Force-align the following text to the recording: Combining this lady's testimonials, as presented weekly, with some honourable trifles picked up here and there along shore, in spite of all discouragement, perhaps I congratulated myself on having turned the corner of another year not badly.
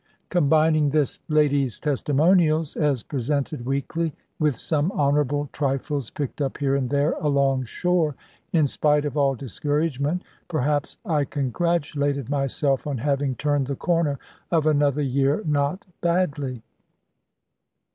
Combining 0.29 0.89
this 0.89 1.19
lady's 1.27 1.79
testimonials, 1.79 2.75
as 2.75 3.03
presented 3.03 3.63
weekly, 3.67 4.11
with 4.39 4.55
some 4.55 4.91
honourable 4.93 5.47
trifles 5.53 6.09
picked 6.09 6.41
up 6.41 6.57
here 6.57 6.73
and 6.75 6.89
there 6.89 7.11
along 7.19 7.65
shore, 7.65 8.15
in 8.51 8.65
spite 8.65 9.05
of 9.05 9.15
all 9.15 9.35
discouragement, 9.35 10.23
perhaps 10.47 10.97
I 11.05 11.25
congratulated 11.25 12.31
myself 12.31 12.87
on 12.87 12.97
having 12.97 13.35
turned 13.35 13.67
the 13.67 13.75
corner 13.75 14.17
of 14.49 14.65
another 14.65 15.03
year 15.03 15.43
not 15.45 15.85
badly. 16.01 16.63